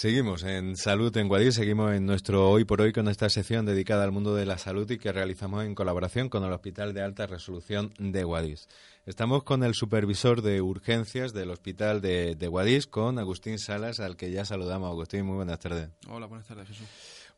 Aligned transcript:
Seguimos 0.00 0.44
en 0.44 0.78
Salud 0.78 1.14
en 1.18 1.28
Guadix, 1.28 1.56
seguimos 1.56 1.92
en 1.92 2.06
nuestro 2.06 2.48
Hoy 2.48 2.64
por 2.64 2.80
Hoy 2.80 2.90
con 2.90 3.06
esta 3.06 3.28
sección 3.28 3.66
dedicada 3.66 4.02
al 4.02 4.12
mundo 4.12 4.34
de 4.34 4.46
la 4.46 4.56
salud 4.56 4.90
y 4.90 4.96
que 4.96 5.12
realizamos 5.12 5.62
en 5.62 5.74
colaboración 5.74 6.30
con 6.30 6.42
el 6.42 6.54
Hospital 6.54 6.94
de 6.94 7.02
Alta 7.02 7.26
Resolución 7.26 7.92
de 7.98 8.24
Guadix. 8.24 8.66
Estamos 9.04 9.44
con 9.44 9.62
el 9.62 9.74
supervisor 9.74 10.40
de 10.40 10.62
urgencias 10.62 11.34
del 11.34 11.50
Hospital 11.50 12.00
de, 12.00 12.34
de 12.34 12.48
Guadix, 12.48 12.86
con 12.86 13.18
Agustín 13.18 13.58
Salas, 13.58 14.00
al 14.00 14.16
que 14.16 14.30
ya 14.30 14.46
saludamos. 14.46 14.88
Agustín, 14.88 15.26
muy 15.26 15.36
buenas 15.36 15.58
tardes. 15.58 15.90
Hola, 16.08 16.24
buenas 16.24 16.46
tardes, 16.46 16.68
Jesús. 16.68 16.86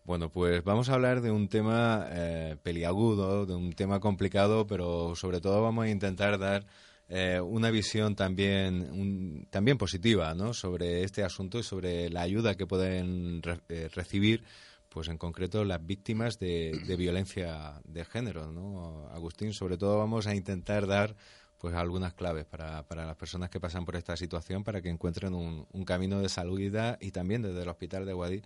Bueno, 0.05 0.29
pues 0.31 0.63
vamos 0.63 0.89
a 0.89 0.95
hablar 0.95 1.21
de 1.21 1.33
un 1.33 1.49
tema 1.49 2.07
eh, 2.11 2.57
peliagudo, 2.63 3.45
de 3.45 3.57
un 3.57 3.73
tema 3.73 3.99
complicado, 3.99 4.69
pero 4.69 5.17
sobre 5.17 5.41
todo 5.41 5.63
vamos 5.63 5.87
a 5.87 5.89
intentar 5.89 6.39
dar 6.39 6.65
eh, 7.09 7.41
una 7.41 7.71
visión 7.71 8.15
también, 8.17 9.47
también 9.51 9.79
positiva 9.79 10.35
¿no? 10.35 10.55
sobre 10.55 11.05
este 11.05 11.23
asunto 11.23 11.59
y 11.59 11.63
sobre 11.63 12.09
la 12.11 12.23
ayuda 12.23 12.55
que 12.55 12.67
pueden 12.67 13.43
eh, 13.69 13.89
recibir, 13.95 14.45
pues 14.89 15.09
en 15.09 15.19
concreto 15.19 15.65
las 15.65 15.85
víctimas 15.85 16.39
de, 16.39 16.73
violencia 16.97 17.81
de 17.85 18.05
género. 18.05 18.53
¿no? 18.53 19.09
Agustín, 19.13 19.53
sobre 19.53 19.77
todo 19.77 19.99
vamos 19.99 20.27
a 20.27 20.35
intentar 20.35 20.87
dar 20.87 21.17
pues 21.59 21.75
algunas 21.75 22.15
claves 22.15 22.45
para, 22.45 22.83
para 22.85 23.07
las 23.07 23.17
personas 23.17 23.49
que 23.49 23.61
pasan 23.61 23.85
por 23.85 23.95
esta 23.95 24.17
situación 24.17 24.65
para 24.65 24.83
que 24.83 24.89
encuentren 24.89 25.33
un, 25.33 25.67
un 25.71 25.85
camino 25.85 26.21
de 26.21 26.29
salud 26.29 26.59
y 26.59 27.11
también 27.13 27.43
desde 27.43 27.63
el 27.63 27.69
Hospital 27.69 28.05
de 28.05 28.13
Guadí 28.13 28.43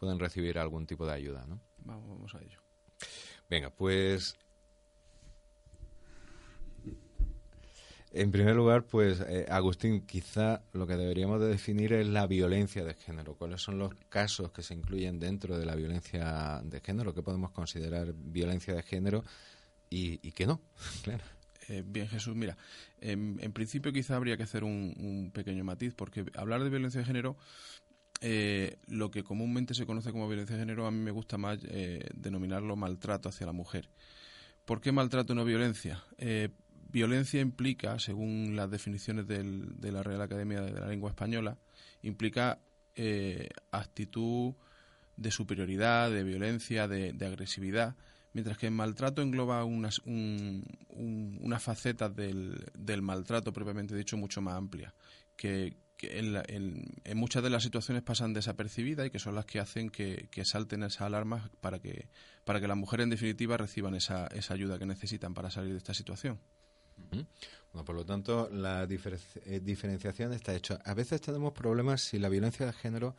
pueden 0.00 0.18
recibir 0.18 0.58
algún 0.58 0.86
tipo 0.86 1.06
de 1.06 1.12
ayuda. 1.12 1.46
¿no? 1.46 1.60
Vamos, 1.84 2.34
a 2.34 2.38
ello. 2.42 2.58
Venga, 3.48 3.70
pues 3.70 4.34
En 8.12 8.32
primer 8.32 8.56
lugar, 8.56 8.86
pues 8.86 9.20
eh, 9.20 9.46
Agustín, 9.48 10.04
quizá 10.04 10.62
lo 10.72 10.86
que 10.86 10.96
deberíamos 10.96 11.40
de 11.40 11.46
definir 11.46 11.92
es 11.92 12.08
la 12.08 12.26
violencia 12.26 12.84
de 12.84 12.94
género. 12.94 13.36
¿Cuáles 13.36 13.62
son 13.62 13.78
los 13.78 13.94
casos 14.08 14.50
que 14.50 14.64
se 14.64 14.74
incluyen 14.74 15.20
dentro 15.20 15.56
de 15.56 15.64
la 15.64 15.76
violencia 15.76 16.60
de 16.64 16.80
género? 16.80 17.14
¿Qué 17.14 17.22
podemos 17.22 17.52
considerar 17.52 18.12
violencia 18.12 18.74
de 18.74 18.82
género 18.82 19.22
y, 19.88 20.26
y 20.26 20.32
qué 20.32 20.46
no? 20.46 20.60
Eh, 21.68 21.84
bien, 21.86 22.08
Jesús, 22.08 22.34
mira, 22.34 22.56
en, 23.00 23.36
principio 23.52 23.92
quizá 23.92 24.16
habría 24.16 24.36
que 24.36 24.42
hacer 24.42 24.64
un, 24.64 25.30
pequeño 25.32 25.62
matiz, 25.62 25.94
porque 25.94 26.24
hablar 26.34 26.64
de 26.64 26.70
violencia 26.70 26.98
de 26.98 27.06
género, 27.06 27.36
eh, 28.22 28.78
lo 28.88 29.12
que 29.12 29.22
comúnmente 29.22 29.74
se 29.74 29.86
conoce 29.86 30.10
como 30.10 30.26
violencia 30.26 30.56
de 30.56 30.62
género, 30.62 30.88
a 30.88 30.90
mí 30.90 30.98
me 30.98 31.12
gusta 31.12 31.38
más 31.38 31.60
denominarlo 32.12 32.74
maltrato 32.74 33.28
hacia 33.28 33.46
la 33.46 33.52
mujer. 33.52 33.88
¿Por 34.64 34.80
qué 34.80 34.90
maltrato 34.90 35.32
no 35.36 35.44
violencia? 35.44 36.02
Violencia 36.92 37.40
implica, 37.40 37.98
según 37.98 38.56
las 38.56 38.70
definiciones 38.70 39.26
de 39.26 39.92
la 39.92 40.02
Real 40.02 40.22
Academia 40.22 40.60
de 40.60 40.72
la 40.72 40.88
Lengua 40.88 41.10
Española, 41.10 41.56
implica 42.02 42.58
eh, 42.96 43.48
actitud 43.70 44.54
de 45.16 45.30
superioridad, 45.30 46.10
de 46.10 46.24
violencia, 46.24 46.88
de, 46.88 47.14
agresividad, 47.24 47.94
mientras 48.32 48.58
que 48.58 48.66
el 48.66 48.72
maltrato 48.72 49.22
engloba 49.22 49.64
unas, 49.64 50.00
unas 50.04 51.62
facetas 51.62 52.14
del, 52.16 53.02
maltrato 53.02 53.52
propiamente 53.52 53.94
dicho 53.94 54.16
mucho 54.16 54.40
más 54.40 54.54
amplias, 54.54 54.92
que, 55.36 55.76
en, 56.02 57.16
muchas 57.16 57.42
de 57.42 57.50
las 57.50 57.62
situaciones 57.62 58.02
pasan 58.02 58.32
desapercibidas 58.32 59.06
y 59.06 59.10
que 59.10 59.18
son 59.18 59.34
las 59.34 59.44
que 59.44 59.60
hacen 59.60 59.90
que, 59.90 60.28
salten 60.44 60.82
esas 60.82 61.02
alarmas 61.02 61.50
para 61.60 61.78
que, 61.78 62.08
para 62.44 62.60
que 62.60 62.66
las 62.66 62.76
mujeres 62.76 63.04
en 63.04 63.10
definitiva 63.10 63.56
reciban 63.56 63.94
esa, 63.94 64.26
esa 64.28 64.54
ayuda 64.54 64.78
que 64.78 64.86
necesitan 64.86 65.34
para 65.34 65.50
salir 65.50 65.72
de 65.72 65.78
esta 65.78 65.94
situación. 65.94 66.40
Bueno, 67.72 67.84
por 67.84 67.94
lo 67.94 68.04
tanto, 68.04 68.48
la 68.50 68.84
eh, 68.84 69.60
diferenciación 69.60 70.32
está 70.32 70.54
hecha. 70.54 70.80
A 70.84 70.94
veces 70.94 71.20
tenemos 71.20 71.52
problemas 71.52 72.00
si 72.00 72.18
la 72.18 72.28
violencia 72.28 72.66
de 72.66 72.72
género 72.72 73.14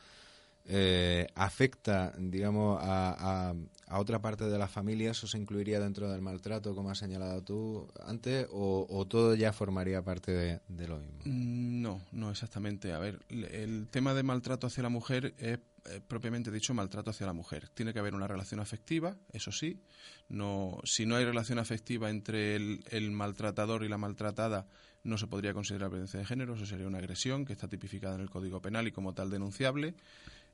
eh, 0.66 1.28
afecta, 1.36 2.14
digamos, 2.18 2.80
a, 2.82 3.54
a, 3.88 4.00
otra 4.00 4.22
parte 4.22 4.46
de 4.46 4.58
la 4.58 4.68
familia, 4.68 5.12
¿eso 5.12 5.26
se 5.26 5.38
incluiría 5.38 5.80
dentro 5.80 6.10
del 6.10 6.22
maltrato, 6.22 6.76
como 6.76 6.92
has 6.92 7.00
señalado 7.00 7.42
tú 7.42 7.88
antes, 8.06 8.48
o, 8.52 9.06
todo 9.10 9.36
ya 9.36 9.54
formaría 9.54 10.04
parte 10.04 10.32
de, 10.68 10.88
lo 10.88 11.00
mismo? 11.00 11.20
Mm, 11.26 11.82
no, 11.82 12.02
no 12.12 12.30
exactamente. 12.30 12.94
A 12.94 13.00
ver, 13.00 13.20
el 13.30 13.88
tema 13.90 14.14
de 14.14 14.24
maltrato 14.24 14.68
hacia 14.68 14.84
la 14.84 14.90
mujer 14.90 15.34
es 15.40 15.60
propiamente 16.08 16.52
dicho 16.52 16.74
maltrato 16.74 17.10
hacia 17.10 17.26
la 17.26 17.34
mujer. 17.34 17.70
Tiene 17.70 17.94
que 17.94 18.00
haber 18.00 18.14
una 18.14 18.28
relación 18.28 18.60
afectiva, 18.60 19.18
eso 19.34 19.52
sí. 19.52 19.82
No, 20.30 20.80
si 20.84 21.06
no 21.06 21.16
hay 21.16 21.26
relación 21.26 21.60
afectiva 21.60 22.10
entre 22.10 22.56
el, 22.56 22.84
el 22.90 23.12
maltratador 23.12 23.84
y 23.84 23.90
la 23.90 23.98
maltratada, 23.98 24.68
no 25.04 25.18
se 25.18 25.28
podría 25.28 25.54
considerar 25.54 25.90
violencia 25.90 26.20
de 26.20 26.26
género, 26.26 26.56
eso 26.56 26.66
sería 26.66 26.88
una 26.88 27.00
agresión 27.00 27.46
que 27.46 27.54
está 27.54 27.68
tipificada 27.68 28.16
en 28.16 28.22
el 28.22 28.30
Código 28.30 28.62
Penal 28.62 28.88
y 28.88 28.92
como 28.92 29.14
tal 29.14 29.30
denunciable. 29.30 29.96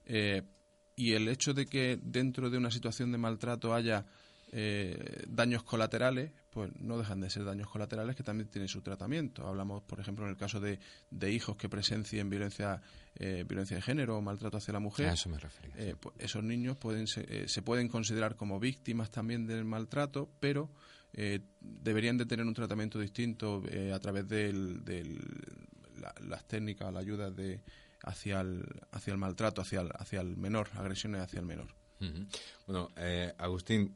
Eh, 0.05 0.43
y 0.95 1.13
el 1.13 1.27
hecho 1.27 1.53
de 1.53 1.67
que 1.67 1.99
dentro 2.01 2.49
de 2.49 2.57
una 2.57 2.71
situación 2.71 3.11
de 3.11 3.17
maltrato 3.17 3.73
haya 3.73 4.05
eh, 4.51 5.23
daños 5.27 5.63
colaterales, 5.63 6.31
pues 6.49 6.71
no 6.79 6.97
dejan 6.97 7.19
de 7.19 7.29
ser 7.29 7.43
daños 7.43 7.69
colaterales 7.69 8.15
que 8.15 8.23
también 8.23 8.49
tienen 8.49 8.67
su 8.67 8.81
tratamiento. 8.81 9.47
Hablamos, 9.47 9.83
por 9.83 9.99
ejemplo, 9.99 10.25
en 10.25 10.31
el 10.31 10.37
caso 10.37 10.59
de, 10.59 10.79
de 11.09 11.31
hijos 11.31 11.57
que 11.57 11.69
presencien 11.69 12.29
violencia, 12.29 12.81
eh, 13.15 13.45
violencia 13.47 13.75
de 13.75 13.81
género 13.81 14.17
o 14.17 14.21
maltrato 14.21 14.57
hacia 14.57 14.73
la 14.73 14.79
mujer. 14.79 15.07
eso 15.07 15.29
me 15.29 15.39
refiero. 15.39 15.97
Pues 15.99 16.15
esos 16.19 16.43
niños 16.43 16.77
pueden 16.77 17.07
se 17.07 17.61
pueden 17.61 17.87
considerar 17.87 18.35
como 18.35 18.59
víctimas 18.59 19.11
también 19.11 19.45
del 19.45 19.65
maltrato, 19.65 20.29
pero 20.39 20.69
deberían 21.59 22.17
de 22.17 22.25
tener 22.25 22.45
un 22.45 22.53
tratamiento 22.53 22.99
distinto 22.99 23.63
a 23.93 23.99
través 23.99 24.27
de 24.27 24.53
las 26.21 26.45
técnicas, 26.45 26.93
la 26.93 26.99
ayuda 26.99 27.31
de 27.31 27.61
hacia 28.03 28.41
el, 28.41 28.63
hacia 28.91 29.11
el 29.11 29.17
maltrato, 29.17 29.61
hacia 29.61 29.81
el, 29.81 29.89
hacia 29.97 30.21
el 30.21 30.37
menor, 30.37 30.69
agresiones 30.75 31.21
hacia 31.21 31.39
el 31.39 31.45
menor. 31.45 31.67
Bueno, 32.67 32.89
eh, 32.95 33.33
Agustín, 33.37 33.95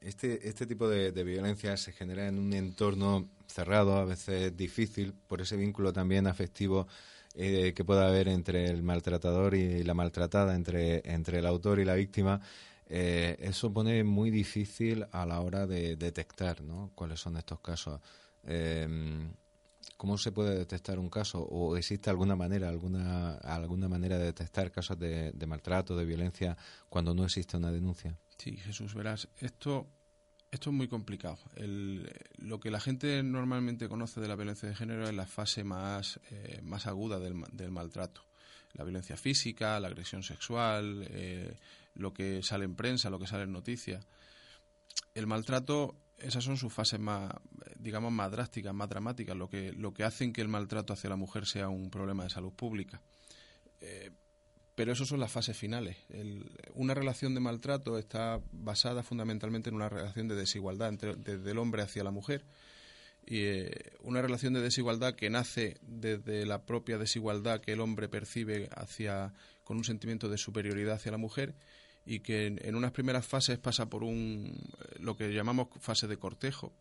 este, 0.00 0.48
este 0.48 0.66
tipo 0.66 0.88
de, 0.88 1.10
violencia 1.24 1.76
se 1.76 1.92
genera 1.92 2.28
en 2.28 2.38
un 2.38 2.52
entorno 2.52 3.28
cerrado, 3.46 3.96
a 3.96 4.04
veces 4.04 4.56
difícil, 4.56 5.14
por 5.26 5.40
ese 5.40 5.56
vínculo 5.56 5.92
también 5.92 6.26
afectivo 6.26 6.86
eh, 7.34 7.72
que 7.74 7.84
pueda 7.84 8.08
haber 8.08 8.28
entre 8.28 8.66
el 8.66 8.82
maltratador 8.82 9.54
y 9.54 9.82
la 9.82 9.94
maltratada, 9.94 10.54
entre, 10.54 11.02
el 11.04 11.46
autor 11.46 11.80
y 11.80 11.84
la 11.84 11.94
víctima. 11.94 12.40
Eh, 12.86 13.36
eso 13.40 13.72
pone 13.72 14.02
muy 14.04 14.30
difícil 14.30 15.06
a 15.12 15.26
la 15.26 15.40
hora 15.40 15.66
de 15.66 15.96
detectar 15.96 16.62
¿no? 16.62 16.90
cuáles 16.94 17.20
son 17.20 17.36
estos 17.36 17.60
casos. 17.60 18.00
¿Cómo 19.98 20.16
se 20.16 20.30
puede 20.30 20.56
detectar 20.56 21.00
un 21.00 21.10
caso? 21.10 21.40
¿O 21.42 21.76
existe 21.76 22.08
alguna 22.08 22.36
manera, 22.36 22.68
alguna, 22.68 23.34
alguna 23.38 23.88
manera 23.88 24.16
de 24.16 24.26
detectar 24.26 24.70
casos 24.70 24.96
de, 24.96 25.32
maltrato, 25.48 25.96
de 25.96 26.04
violencia, 26.04 26.56
cuando 26.88 27.14
no 27.14 27.24
existe 27.24 27.56
una 27.56 27.72
denuncia? 27.72 28.16
Sí, 28.38 28.56
Jesús, 28.56 28.94
verás, 28.94 29.28
esto, 29.38 29.88
esto 30.50 30.70
es 30.70 30.76
muy 30.76 30.88
complicado. 30.88 31.38
lo 31.56 32.60
que 32.60 32.70
la 32.70 32.80
gente 32.80 33.22
normalmente 33.22 33.88
conoce 33.88 34.20
de 34.20 34.28
la 34.28 34.36
violencia 34.36 34.68
de 34.68 34.76
género 34.76 35.08
es 35.08 35.14
la 35.14 35.26
fase 35.26 35.64
más, 35.64 36.20
eh, 36.30 36.60
más 36.62 36.86
aguda 36.86 37.18
del, 37.18 37.70
maltrato. 37.70 38.24
La 38.74 38.84
violencia 38.84 39.16
física, 39.16 39.80
la 39.80 39.88
agresión 39.88 40.22
sexual, 40.22 41.06
eh, 41.10 41.56
lo 41.94 42.14
que 42.14 42.42
sale 42.42 42.64
en 42.64 42.76
prensa, 42.76 43.10
lo 43.10 43.18
que 43.18 43.26
sale 43.26 43.42
en 43.42 43.52
noticias. 43.52 44.06
El 45.14 45.26
maltrato 45.26 45.96
esas 46.18 46.44
son 46.44 46.56
sus 46.56 46.72
fases 46.72 46.98
más, 46.98 47.32
digamos, 47.76 48.12
más 48.12 48.30
drásticas, 48.30 48.74
más 48.74 48.88
dramáticas, 48.88 49.36
lo 49.36 49.48
que, 49.48 49.72
lo 49.72 49.94
que 49.94 50.04
hacen 50.04 50.32
que 50.32 50.40
el 50.40 50.48
maltrato 50.48 50.92
hacia 50.92 51.10
la 51.10 51.16
mujer 51.16 51.46
sea 51.46 51.68
un 51.68 51.90
problema 51.90 52.24
de 52.24 52.30
salud 52.30 52.52
pública. 52.52 53.00
Eh, 53.80 54.10
pero 54.78 54.92
esas 54.92 55.08
son 55.08 55.18
las 55.18 55.32
fases 55.32 55.56
finales. 55.56 55.96
una 56.74 56.94
relación 56.94 57.34
de 57.34 57.40
maltrato 57.40 57.98
está 57.98 58.40
basada 58.52 59.02
fundamentalmente 59.02 59.70
en 59.70 59.74
una 59.74 59.88
relación 59.88 60.28
de 60.28 60.36
desigualdad 60.36 60.90
entre, 60.90 61.16
desde 61.16 61.50
el 61.50 61.58
hombre 61.58 61.82
hacia 61.82 62.04
la 62.04 62.12
mujer. 62.12 62.44
Y 63.26 63.42
eh, 63.42 63.70
una 64.02 64.22
relación 64.22 64.52
de 64.52 64.60
desigualdad 64.60 65.16
que 65.16 65.30
nace 65.30 65.78
desde 65.82 66.46
la 66.46 66.62
propia 66.62 66.96
desigualdad 66.96 67.60
que 67.60 67.72
el 67.72 67.80
hombre 67.80 68.08
percibe 68.08 68.68
hacia, 68.72 69.34
con 69.64 69.78
un 69.78 69.84
sentimiento 69.84 70.28
de 70.28 70.38
superioridad 70.38 70.94
hacia 70.94 71.10
la 71.10 71.18
mujer 71.18 71.56
y 72.06 72.20
que 72.20 72.46
en, 72.46 72.76
unas 72.76 72.92
primeras 72.92 73.26
fases 73.26 73.58
pasa 73.58 73.90
por 73.90 74.04
un 74.04 74.56
lo 75.00 75.16
que 75.16 75.32
llamamos 75.32 75.70
fase 75.80 76.06
de 76.06 76.18
cortejo, 76.18 76.72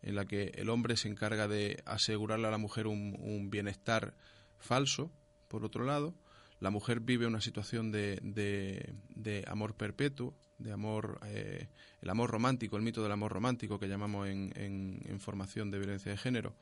en 0.00 0.14
la 0.14 0.26
que 0.26 0.52
el 0.54 0.70
hombre 0.70 0.96
se 0.96 1.08
encarga 1.08 1.48
de 1.48 1.82
asegurarle 1.86 2.46
a 2.46 2.52
la 2.52 2.58
mujer 2.58 2.86
un, 2.86 3.50
bienestar 3.50 4.14
falso, 4.60 5.10
por 5.48 5.64
otro 5.64 5.84
lado, 5.84 6.14
la 6.60 6.70
mujer 6.70 7.00
vive 7.00 7.26
una 7.26 7.40
situación 7.40 7.92
de, 7.92 8.18
de, 8.22 9.44
amor 9.46 9.74
perpetuo, 9.74 10.34
de 10.58 10.72
amor, 10.72 11.20
eh, 11.26 11.68
el 12.00 12.10
amor 12.10 12.30
romántico, 12.30 12.76
el 12.76 12.82
mito 12.82 13.02
del 13.02 13.12
amor 13.12 13.32
romántico 13.32 13.78
que 13.78 13.88
llamamos 13.88 14.28
en, 14.28 14.52
en, 14.56 15.20
formación 15.20 15.70
de 15.70 15.78
violencia 15.78 16.10
de 16.10 16.18
género. 16.18 16.54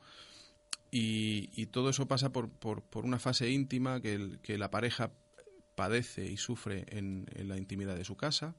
Y, 0.91 1.65
todo 1.67 1.89
eso 1.89 2.07
pasa 2.07 2.31
por, 2.31 2.49
por, 2.49 2.81
por 2.81 3.05
una 3.05 3.19
fase 3.19 3.49
íntima 3.49 4.01
que, 4.01 4.37
que, 4.41 4.57
la 4.57 4.71
pareja 4.71 5.11
padece 5.75 6.25
y 6.25 6.37
sufre 6.37 6.85
en, 6.87 7.25
en 7.35 7.49
la 7.49 7.57
intimidad 7.57 7.95
de 7.95 8.05
su 8.05 8.15
casa. 8.15 8.55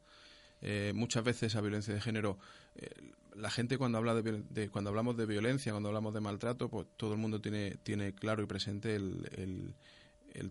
Eh, 0.62 0.92
muchas 0.94 1.22
veces 1.24 1.44
esa 1.52 1.60
violencia 1.60 1.94
de 1.94 2.00
género, 2.00 2.38
eh, 2.76 2.88
la 3.34 3.50
gente 3.50 3.78
cuando 3.78 3.98
habla 3.98 4.14
de, 4.14 4.68
cuando 4.70 4.90
hablamos 4.90 5.16
de 5.16 5.26
violencia, 5.26 5.72
cuando 5.72 5.88
hablamos 5.90 6.14
de 6.14 6.20
maltrato, 6.20 6.68
pues 6.68 6.86
todo 6.96 7.12
el 7.12 7.18
mundo 7.18 7.40
tiene, 7.40 7.76
tiene 7.82 8.14
claro 8.14 8.42
y 8.42 8.46
presente 8.46 8.94
el, 8.96 9.28
el 9.36 9.74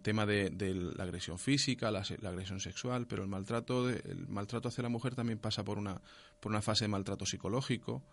tema 0.02 0.26
de, 0.26 0.52
la 0.96 1.04
agresión 1.04 1.40
física, 1.40 1.92
la, 1.92 2.00
agresión 2.00 2.60
sexual, 2.60 3.08
pero 3.08 3.24
el 3.24 3.30
maltrato, 3.30 3.90
el 3.90 4.28
maltrato 4.28 4.70
hacia 4.70 4.84
la 4.84 4.90
mujer 4.90 5.16
también 5.16 5.40
pasa 5.40 5.64
por 5.64 5.78
una, 5.78 6.02
por 6.40 6.52
una 6.52 6.62
fase 6.62 6.86
de 6.86 6.90
maltrato 6.90 7.26
psicológico, 7.26 8.04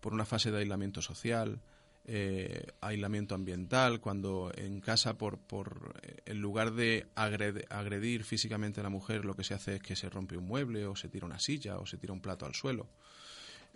por 0.00 0.14
una 0.14 0.24
fase 0.24 0.50
de 0.50 0.58
aislamiento 0.58 1.02
social, 1.02 1.60
eh, 2.04 2.66
aislamiento 2.80 3.34
ambiental, 3.34 4.00
cuando 4.00 4.50
en 4.54 4.80
casa, 4.80 5.18
por, 5.18 5.38
por 5.38 5.94
eh, 6.02 6.22
en 6.26 6.40
lugar 6.40 6.72
de 6.72 7.06
agredir, 7.14 8.24
físicamente 8.24 8.80
a 8.80 8.84
la 8.84 8.88
mujer, 8.88 9.24
lo 9.24 9.34
que 9.34 9.44
se 9.44 9.54
hace 9.54 9.76
es 9.76 9.82
que 9.82 9.96
se 9.96 10.08
rompe 10.08 10.36
un 10.36 10.46
mueble 10.46 10.86
o 10.86 10.96
se 10.96 11.08
tira 11.08 11.26
una 11.26 11.38
silla 11.38 11.78
o 11.78 11.86
se 11.86 11.98
tira 11.98 12.12
un 12.12 12.20
plato 12.20 12.46
al 12.46 12.54
suelo. 12.54 12.88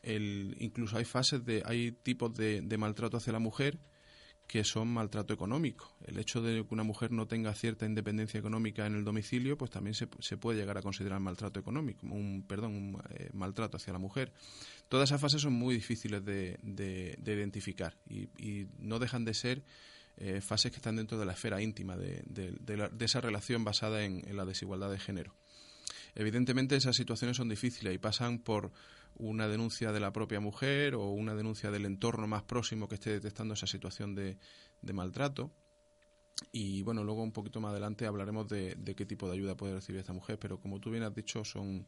El, 0.02 0.56
incluso 0.60 0.96
hay 0.96 1.04
fases 1.04 1.44
de, 1.44 1.62
hay 1.64 1.92
tipos 1.92 2.34
de 2.34 2.76
maltrato 2.78 3.18
hacia 3.18 3.32
la 3.32 3.38
mujer 3.38 3.78
que 4.52 4.64
son 4.64 4.88
maltrato 4.88 5.32
económico. 5.32 5.96
El 6.04 6.18
hecho 6.18 6.42
de 6.42 6.62
que 6.62 6.74
una 6.74 6.82
mujer 6.82 7.10
no 7.10 7.26
tenga 7.26 7.54
cierta 7.54 7.86
independencia 7.86 8.38
económica 8.38 8.84
en 8.84 8.94
el 8.94 9.02
domicilio, 9.02 9.56
pues 9.56 9.70
también 9.70 9.94
se, 9.94 10.06
puede 10.36 10.58
llegar 10.58 10.76
a 10.76 10.82
considerar 10.82 11.20
maltrato 11.20 11.58
económico, 11.58 12.06
un 12.06 12.44
perdón, 12.46 12.74
un 12.74 13.02
eh, 13.14 13.30
maltrato 13.32 13.78
hacia 13.78 13.94
la 13.94 13.98
mujer. 13.98 14.30
Todas 14.90 15.08
esas 15.08 15.22
fases 15.22 15.40
son 15.40 15.54
muy 15.54 15.74
difíciles 15.74 16.22
de, 16.22 16.58
de, 16.62 17.32
identificar 17.32 17.96
y, 18.06 18.66
no 18.78 18.98
dejan 18.98 19.24
de 19.24 19.32
ser 19.32 19.64
eh, 20.18 20.42
fases 20.42 20.70
que 20.70 20.76
están 20.76 20.96
dentro 20.96 21.18
de 21.18 21.24
la 21.24 21.32
esfera 21.32 21.62
íntima 21.62 21.96
de 21.96 22.22
esa 23.00 23.22
relación 23.22 23.64
basada 23.64 24.04
en 24.04 24.36
la 24.36 24.44
desigualdad 24.44 24.90
de 24.90 24.98
género. 24.98 25.34
Evidentemente 26.14 26.76
esas 26.76 26.96
situaciones 26.96 27.36
son 27.38 27.48
difíciles 27.48 27.94
y 27.94 27.98
pasan 27.98 28.38
por 28.38 28.70
una 29.16 29.48
denuncia 29.48 29.92
de 29.92 30.00
la 30.00 30.12
propia 30.12 30.40
mujer 30.40 30.94
o 30.94 31.10
una 31.10 31.34
denuncia 31.34 31.70
del 31.70 31.86
entorno 31.86 32.26
más 32.26 32.42
próximo 32.42 32.88
que 32.88 32.96
esté 32.96 33.10
detectando 33.10 33.54
esa 33.54 33.66
situación 33.66 34.14
de, 34.14 34.38
maltrato. 34.92 35.50
Y 36.50 36.82
bueno, 36.82 37.04
luego 37.04 37.22
un 37.22 37.32
poquito 37.32 37.60
más 37.60 37.70
adelante 37.70 38.06
hablaremos 38.06 38.48
de, 38.48 38.74
de, 38.74 38.94
qué 38.94 39.06
tipo 39.06 39.28
de 39.28 39.34
ayuda 39.34 39.56
puede 39.56 39.74
recibir 39.74 40.00
esta 40.00 40.12
mujer, 40.12 40.38
pero 40.38 40.58
como 40.58 40.80
tú 40.80 40.90
bien 40.90 41.04
has 41.04 41.14
dicho, 41.14 41.44
son, 41.44 41.86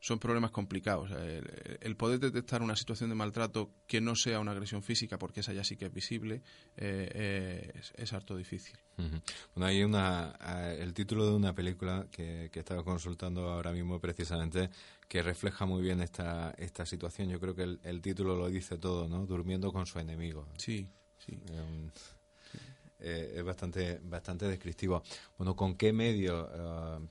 son 0.00 0.18
problemas 0.18 0.50
complicados. 0.50 1.10
El, 1.10 1.96
poder 1.96 2.20
detectar 2.20 2.62
una 2.62 2.76
situación 2.76 3.10
de 3.10 3.16
maltrato 3.16 3.70
que 3.86 4.00
no 4.00 4.14
sea 4.14 4.40
una 4.40 4.52
agresión 4.52 4.82
física, 4.82 5.18
porque 5.18 5.40
esa 5.40 5.52
ya 5.52 5.64
sí 5.64 5.76
que 5.76 5.86
es 5.86 5.92
visible, 5.92 6.42
eh, 6.76 7.72
es, 7.96 8.12
harto 8.12 8.36
difícil. 8.36 8.78
Bueno, 8.96 9.66
hay 9.66 9.82
una, 9.82 10.36
el 10.78 10.94
título 10.94 11.26
de 11.26 11.36
una 11.36 11.54
película 11.54 12.06
que, 12.10 12.50
que 12.52 12.60
estaba 12.60 12.84
consultando 12.84 13.48
ahora 13.48 13.72
mismo 13.72 14.00
precisamente 14.00 14.70
que 15.08 15.22
refleja 15.22 15.64
muy 15.64 15.82
bien 15.82 16.00
esta, 16.00 16.54
esta 16.58 16.84
situación. 16.84 17.30
Yo 17.30 17.40
creo 17.40 17.54
que 17.54 17.62
el, 17.62 18.02
título 18.02 18.36
lo 18.36 18.48
dice 18.48 18.76
todo, 18.76 19.08
¿no? 19.08 19.26
Durmiendo 19.26 19.72
con 19.72 19.86
su 19.86 19.98
enemigo. 19.98 20.46
Sí, 20.58 20.86
sí. 21.16 21.40
Eh, 23.00 23.34
es 23.36 23.44
bastante, 23.44 24.00
bastante 24.02 24.46
descriptivo. 24.46 25.02
Bueno, 25.38 25.56
¿con 25.56 25.76
qué 25.76 25.92
medio 25.92 26.50
eh, 26.52 27.08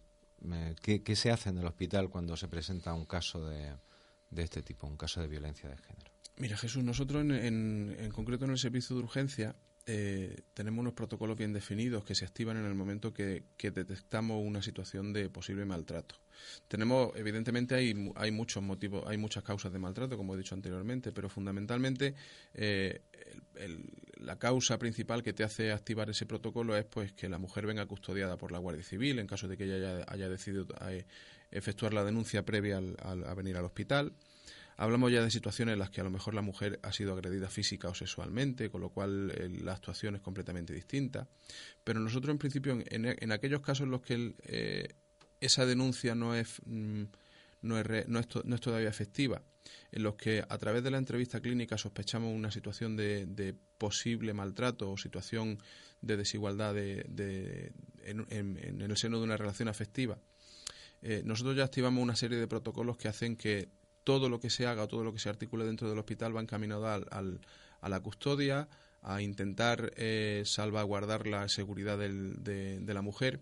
¿Qué, 0.81 1.16
se 1.16 1.31
hace 1.31 1.50
en 1.50 1.57
el 1.57 1.66
hospital 1.66 2.10
cuando 2.10 2.38
se 2.38 2.48
presenta 2.48 2.94
un 2.94 3.06
caso 3.06 3.48
de, 3.48 3.75
este 4.36 4.62
tipo, 4.62 4.88
un 4.88 4.98
caso 4.98 5.22
de 5.22 5.28
violencia 5.28 5.69
de 5.69 5.78
género? 5.78 6.12
Mira, 6.38 6.57
Jesús, 6.57 6.84
nosotros 6.84 7.22
en, 7.22 7.31
en, 7.98 8.12
concreto 8.12 8.45
en 8.45 8.51
el 8.51 8.60
servicio 8.60 8.95
de 8.95 9.04
urgencia 9.04 9.56
eh, 9.89 10.42
tenemos 10.54 10.81
unos 10.81 10.94
protocolos 10.94 11.38
bien 11.38 11.54
definidos 11.54 12.04
que 12.04 12.13
se 12.13 12.25
activan 12.25 12.57
en 12.57 12.66
el 12.66 12.75
momento 12.75 13.13
que, 13.13 13.45
detectamos 13.57 14.45
una 14.45 14.62
situación 14.62 15.13
de 15.13 15.30
posible 15.30 15.63
maltrato. 15.63 16.16
Tenemos, 16.68 17.16
evidentemente, 17.16 17.75
hay, 17.75 18.12
hay 18.16 18.31
muchos 18.31 18.62
motivos, 18.62 19.06
hay 19.07 19.18
muchas 19.18 19.45
causas 19.45 19.72
de 19.72 19.80
maltrato, 19.80 20.18
como 20.18 20.36
he 20.36 20.38
dicho 20.38 20.56
anteriormente, 20.56 21.13
pero 21.13 21.30
fundamentalmente 21.30 22.16
eh, 22.54 23.01
la 24.18 24.38
causa 24.38 24.78
principal 24.78 25.24
que 25.24 25.31
te 25.31 25.45
hace 25.45 25.72
activar 25.72 26.10
ese 26.10 26.25
protocolo 26.25 26.75
es 26.75 26.84
pues 26.84 27.13
que 27.13 27.30
la 27.30 27.38
mujer 27.38 27.66
venga 27.66 27.86
custodiada 27.86 28.38
por 28.38 28.51
la 28.51 28.60
Guardia 28.60 28.84
Civil 28.84 29.19
en 29.19 29.28
caso 29.28 29.48
de 29.48 29.56
que 29.56 29.63
ella 29.63 30.04
haya, 30.06 30.28
decidido 30.28 30.68
eh, 30.89 31.06
efectuar 31.50 31.94
la 31.94 32.04
denuncia 32.04 32.44
previa 32.44 32.78
al, 32.78 33.24
a 33.25 33.34
venir 33.36 33.56
al 33.56 33.63
hospital 33.63 34.13
Hablamos 34.79 35.12
ya 35.12 35.24
de 35.24 35.31
situaciones 35.31 35.74
en 35.74 35.79
las 35.79 35.89
que 35.89 36.01
a 36.01 36.03
lo 36.03 36.12
mejor 36.12 36.35
la 36.35 36.44
mujer 36.44 36.79
ha 36.83 36.94
sido 36.94 37.13
agredida 37.13 37.50
física 37.50 37.89
o 37.89 37.95
sexualmente, 37.95 38.69
con 38.69 38.81
lo 38.81 38.89
cual 38.89 39.31
eh, 39.31 39.50
la 39.50 39.74
actuación 39.74 40.15
es 40.15 40.21
completamente 40.21 40.71
distinta. 40.71 41.27
Pero 41.83 42.00
nosotros, 42.00 42.31
en 42.31 42.38
principio, 42.38 42.77
en, 42.85 43.31
aquellos 43.31 43.62
casos 43.62 43.85
en 43.85 43.91
los 43.91 44.01
que 44.01 44.35
eh, 44.44 44.89
esa 45.41 45.65
denuncia 45.65 46.13
no 46.13 46.35
es, 46.35 46.62
mm, 46.68 47.03
no, 47.63 47.79
es, 47.79 48.07
no, 48.07 48.19
es 48.19 48.62
todavía 48.62 48.88
efectiva, 48.88 49.41
en 49.91 50.03
los 50.03 50.15
que 50.15 50.44
a 50.47 50.57
través 50.59 50.83
de 50.83 50.91
la 50.91 51.00
entrevista 51.00 51.41
clínica 51.41 51.79
sospechamos 51.79 52.31
una 52.31 52.51
situación 52.51 52.95
de, 52.95 53.56
posible 53.79 54.33
maltrato 54.33 54.91
o 54.91 54.97
situación 54.97 55.57
de 56.01 56.18
desigualdad 56.18 56.75
de, 56.75 57.71
en, 58.03 58.81
el 58.81 58.97
seno 58.97 59.18
de 59.18 59.24
una 59.24 59.38
relación 59.38 59.69
afectiva, 59.69 60.19
eh, 61.01 61.24
nosotros 61.25 61.56
ya 61.56 61.63
activamos 61.63 62.01
una 62.01 62.15
serie 62.15 62.38
de 62.38 62.47
protocolos 62.47 62.97
que 62.97 63.07
hacen 63.07 63.35
que 63.35 63.69
todo 64.07 64.30
lo 64.30 64.39
que 64.39 64.50
se 64.50 64.65
haga, 64.65 64.88
todo 64.88 65.04
lo 65.04 65.12
que 65.12 65.19
se 65.19 65.27
articule 65.27 65.65
dentro 65.65 65.89
del 65.89 66.00
hospital 66.00 66.33
va 66.33 66.39
encaminado 66.39 66.88
al, 66.88 67.42
a 67.81 67.89
la 67.89 68.00
custodia, 68.00 68.69
a 69.01 69.21
intentar 69.21 69.92
eh, 69.98 70.44
salvaguardar 70.45 71.27
la 71.27 71.50
seguridad 71.50 71.98
de, 71.98 72.81
la 72.88 73.01
mujer. 73.01 73.42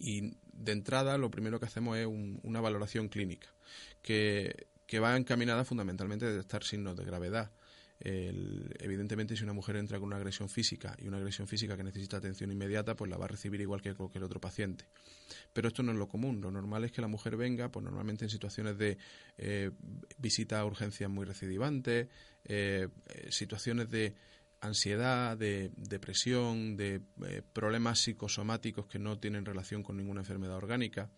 Y 0.00 0.32
de 0.54 0.72
entrada 0.72 1.18
lo 1.18 1.30
primero 1.30 1.60
que 1.60 1.66
hacemos 1.66 1.96
es 1.96 2.08
una 2.08 2.60
valoración 2.60 3.06
clínica, 3.08 3.46
que, 4.02 4.66
que 4.88 4.98
va 4.98 5.16
encaminada 5.16 5.64
fundamentalmente 5.64 6.24
a 6.24 6.30
detectar 6.30 6.64
signos 6.64 6.96
de 6.96 7.04
gravedad 7.04 7.52
evidentemente, 8.00 9.36
si 9.36 9.44
una 9.44 9.52
mujer 9.52 9.76
entra 9.76 9.98
con 9.98 10.08
una 10.08 10.16
agresión 10.16 10.48
física 10.48 10.96
y 10.98 11.08
una 11.08 11.18
agresión 11.18 11.48
física 11.48 11.76
que 11.76 11.84
necesita 11.84 12.16
atención 12.16 12.50
inmediata, 12.50 12.96
pues 12.96 13.10
la 13.10 13.16
va 13.16 13.26
a 13.26 13.28
recibir 13.28 13.60
igual 13.60 13.80
que 13.80 13.94
cualquier 13.94 14.24
otro 14.24 14.40
paciente. 14.40 14.86
Pero 15.52 15.68
esto 15.68 15.82
no 15.82 15.92
es 15.92 15.98
lo 15.98 16.08
común. 16.08 16.40
Lo 16.40 16.50
normal 16.50 16.84
es 16.84 16.92
que 16.92 17.00
la 17.00 17.08
mujer 17.08 17.36
venga, 17.36 17.70
pues 17.70 17.84
normalmente 17.84 18.24
en 18.24 18.30
situaciones 18.30 18.76
de 18.78 18.98
eh, 19.38 19.70
visita 20.18 20.60
a 20.60 20.64
urgencias 20.64 21.08
muy 21.10 21.24
recidivantes, 21.24 22.08
eh, 22.44 22.88
situaciones 23.30 23.90
de 23.90 24.14
ansiedad, 24.60 25.36
de 25.36 25.70
depresión, 25.76 26.76
de 26.76 27.02
eh, 27.26 27.42
problemas 27.52 28.00
psicosomáticos 28.00 28.86
que 28.86 28.98
no 28.98 29.18
tienen 29.18 29.44
relación 29.44 29.82
con 29.82 29.96
ninguna 29.96 30.20
enfermedad 30.20 30.56
orgánica. 30.56 31.10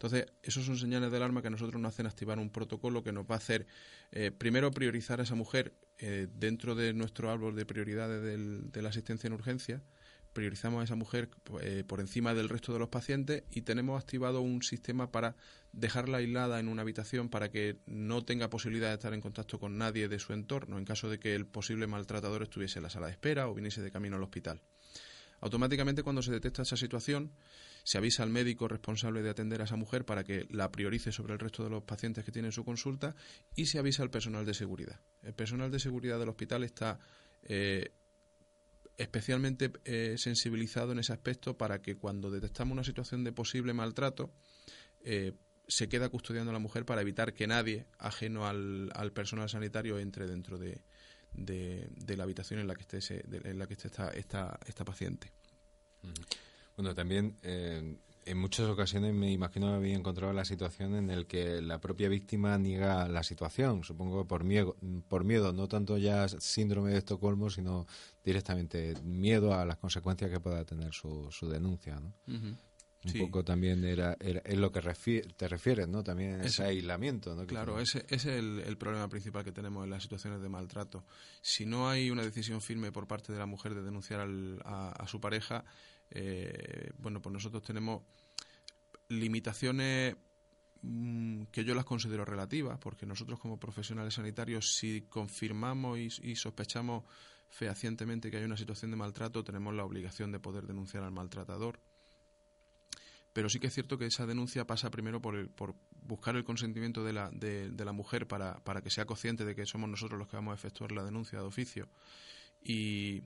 Entonces, 0.00 0.32
esos 0.42 0.64
son 0.64 0.78
señales 0.78 1.10
de 1.10 1.18
alarma 1.18 1.42
que 1.42 1.48
a 1.48 1.50
nosotros 1.50 1.78
nos 1.78 1.92
hacen 1.92 2.06
activar 2.06 2.38
un 2.38 2.48
protocolo 2.48 3.02
que 3.02 3.12
nos 3.12 3.26
va 3.26 3.34
a 3.34 3.36
hacer, 3.36 3.66
eh, 4.12 4.30
primero, 4.30 4.70
priorizar 4.70 5.20
a 5.20 5.24
esa 5.24 5.34
mujer 5.34 5.74
eh, 5.98 6.26
dentro 6.32 6.74
de 6.74 6.94
nuestro 6.94 7.30
árbol 7.30 7.54
de 7.54 7.66
prioridades 7.66 8.22
de 8.72 8.82
la 8.82 8.88
asistencia 8.88 9.26
en 9.26 9.34
urgencia. 9.34 9.82
Priorizamos 10.32 10.80
a 10.80 10.84
esa 10.84 10.94
mujer 10.94 11.28
eh, 11.60 11.84
por 11.86 12.00
encima 12.00 12.32
del 12.32 12.48
resto 12.48 12.72
de 12.72 12.78
los 12.78 12.88
pacientes 12.88 13.42
y 13.50 13.60
tenemos 13.60 14.00
activado 14.02 14.40
un 14.40 14.62
sistema 14.62 15.12
para 15.12 15.36
dejarla 15.72 16.16
aislada 16.16 16.60
en 16.60 16.68
una 16.68 16.80
habitación 16.80 17.28
para 17.28 17.50
que 17.50 17.76
no 17.84 18.24
tenga 18.24 18.48
posibilidad 18.48 18.88
de 18.88 18.94
estar 18.94 19.12
en 19.12 19.20
contacto 19.20 19.58
con 19.58 19.76
nadie 19.76 20.08
de 20.08 20.18
su 20.18 20.32
entorno 20.32 20.78
en 20.78 20.86
caso 20.86 21.10
de 21.10 21.18
que 21.18 21.34
el 21.34 21.44
posible 21.44 21.86
maltratador 21.86 22.42
estuviese 22.42 22.78
en 22.78 22.84
la 22.84 22.90
sala 22.90 23.08
de 23.08 23.12
espera 23.12 23.48
o 23.48 23.54
viniese 23.54 23.82
de 23.82 23.90
camino 23.90 24.16
al 24.16 24.22
hospital. 24.22 24.62
Automáticamente 25.40 26.02
cuando 26.02 26.22
se 26.22 26.32
detecta 26.32 26.62
esa 26.62 26.76
situación, 26.76 27.32
se 27.82 27.98
avisa 27.98 28.22
al 28.22 28.30
médico 28.30 28.68
responsable 28.68 29.22
de 29.22 29.30
atender 29.30 29.60
a 29.60 29.64
esa 29.64 29.76
mujer 29.76 30.04
para 30.04 30.24
que 30.24 30.46
la 30.50 30.70
priorice 30.70 31.12
sobre 31.12 31.34
el 31.34 31.38
resto 31.38 31.64
de 31.64 31.70
los 31.70 31.82
pacientes 31.82 32.24
que 32.24 32.32
tienen 32.32 32.52
su 32.52 32.64
consulta 32.64 33.14
y 33.54 33.66
se 33.66 33.78
avisa 33.78 34.02
al 34.02 34.10
personal 34.10 34.44
de 34.44 34.54
seguridad. 34.54 35.00
El 35.22 35.34
personal 35.34 35.70
de 35.70 35.80
seguridad 35.80 36.18
del 36.18 36.28
hospital 36.28 36.64
está 36.64 36.98
eh, 37.42 37.92
especialmente 38.96 39.72
eh, 39.84 40.16
sensibilizado 40.18 40.92
en 40.92 40.98
ese 40.98 41.12
aspecto 41.12 41.56
para 41.56 41.80
que 41.80 41.96
cuando 41.96 42.30
detectamos 42.30 42.72
una 42.72 42.84
situación 42.84 43.24
de 43.24 43.32
posible 43.32 43.72
maltrato, 43.72 44.30
eh, 45.02 45.32
se 45.66 45.88
queda 45.88 46.08
custodiando 46.08 46.50
a 46.50 46.52
la 46.52 46.58
mujer 46.58 46.84
para 46.84 47.00
evitar 47.00 47.32
que 47.32 47.46
nadie 47.46 47.86
ajeno 47.98 48.46
al, 48.46 49.12
personal 49.14 49.48
sanitario 49.48 49.98
entre 49.98 50.26
dentro 50.26 50.58
de, 50.58 50.82
la 52.16 52.24
habitación 52.24 52.60
en 52.60 52.66
la 52.66 52.74
que 52.74 52.82
esté, 52.82 53.24
en 53.30 53.58
la 53.58 53.66
que 53.66 53.74
esté 53.74 53.88
esta, 53.88 54.58
esta 54.66 54.84
paciente. 54.84 55.32
Bueno, 56.80 56.94
también 56.94 57.36
eh, 57.42 57.98
en 58.24 58.38
muchas 58.38 58.66
ocasiones 58.66 59.12
me 59.12 59.30
imagino 59.30 59.68
que 59.68 59.74
había 59.74 59.94
encontrado 59.94 60.32
la 60.32 60.46
situación 60.46 60.94
en 60.94 61.14
la 61.14 61.24
que 61.24 61.60
la 61.60 61.78
propia 61.78 62.08
víctima 62.08 62.56
niega 62.56 63.06
la 63.06 63.22
situación, 63.22 63.84
supongo 63.84 64.26
por 64.26 64.44
miedo, 64.44 64.78
por 65.06 65.24
miedo, 65.24 65.52
no 65.52 65.68
tanto 65.68 65.98
ya 65.98 66.26
síndrome 66.26 66.92
de 66.92 66.96
Estocolmo, 66.96 67.50
sino 67.50 67.86
directamente 68.24 68.94
miedo 69.02 69.52
a 69.52 69.66
las 69.66 69.76
consecuencias 69.76 70.30
que 70.30 70.40
pueda 70.40 70.64
tener 70.64 70.94
su, 70.94 71.28
su 71.30 71.50
denuncia. 71.50 72.00
¿no? 72.00 72.14
Un 73.02 73.18
poco 73.18 73.42
también 73.42 73.82
era, 73.84 74.14
es 74.20 74.58
lo 74.58 74.70
que 74.72 74.80
te 75.34 75.48
refieres, 75.48 75.88
¿no? 75.88 76.04
También 76.04 76.42
ese, 76.42 76.64
aislamiento, 76.64 77.34
¿no? 77.34 77.46
Claro, 77.46 77.80
ese, 77.80 78.04
es 78.08 78.26
el, 78.26 78.76
problema 78.76 79.08
principal 79.08 79.42
que 79.42 79.52
tenemos 79.52 79.84
en 79.84 79.90
las 79.90 80.02
situaciones 80.02 80.42
de 80.42 80.50
maltrato. 80.50 81.04
Si 81.40 81.64
no 81.64 81.88
hay 81.88 82.10
una 82.10 82.22
decisión 82.22 82.60
firme 82.60 82.92
por 82.92 83.06
parte 83.06 83.32
de 83.32 83.38
la 83.38 83.46
mujer 83.46 83.74
de 83.74 83.82
denunciar 83.82 84.28
a, 84.64 85.06
su 85.06 85.18
pareja, 85.18 85.64
eh, 86.10 86.90
bueno, 86.98 87.20
pues 87.20 87.32
nosotros 87.32 87.62
tenemos 87.62 88.02
limitaciones 89.08 90.16
mm, 90.82 91.44
que 91.44 91.64
yo 91.64 91.74
las 91.74 91.84
considero 91.84 92.24
relativas, 92.24 92.78
porque 92.78 93.06
nosotros 93.06 93.38
como 93.38 93.58
profesionales 93.58 94.14
sanitarios, 94.14 94.74
si 94.76 95.02
confirmamos 95.02 95.98
y 95.98 96.36
sospechamos 96.36 97.04
fehacientemente 97.48 98.30
que 98.30 98.36
hay 98.36 98.44
una 98.44 98.56
situación 98.56 98.90
de 98.90 98.96
maltrato, 98.96 99.42
tenemos 99.42 99.74
la 99.74 99.84
obligación 99.84 100.30
de 100.30 100.38
poder 100.38 100.66
denunciar 100.66 101.02
al 101.02 101.10
maltratador 101.10 101.80
pero 103.32 103.48
sí 103.48 103.60
que 103.60 103.68
es 103.68 103.74
cierto 103.74 103.98
que 103.98 104.06
esa 104.06 104.26
denuncia 104.26 104.66
pasa 104.66 104.90
primero 104.90 105.20
por, 105.20 105.48
por 105.50 105.74
buscar 106.02 106.36
el 106.36 106.44
consentimiento 106.44 107.04
de 107.04 107.12
la, 107.12 107.30
de, 107.30 107.72
la 107.84 107.92
mujer 107.92 108.26
para, 108.26 108.58
para, 108.64 108.82
que 108.82 108.90
sea 108.90 109.04
consciente 109.04 109.44
de 109.44 109.54
que 109.54 109.66
somos 109.66 109.88
nosotros 109.88 110.18
los 110.18 110.28
que 110.28 110.36
vamos 110.36 110.52
a 110.52 110.56
efectuar 110.56 110.92
la 110.92 111.04
denuncia 111.04 111.38
de 111.38 111.44
oficio. 111.44 111.88
Y, 112.62 113.22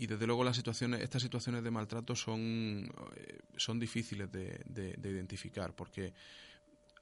y 0.00 0.06
desde 0.06 0.26
luego 0.26 0.44
las 0.44 0.56
situaciones, 0.56 1.02
estas 1.02 1.20
situaciones 1.20 1.62
de 1.62 1.70
maltrato 1.70 2.16
son, 2.16 2.90
eh, 3.16 3.38
son 3.58 3.78
difíciles 3.78 4.32
de, 4.32 4.58
de, 4.64 5.10
identificar, 5.10 5.74
porque 5.74 6.14